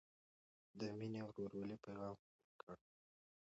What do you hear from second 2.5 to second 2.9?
کړئ.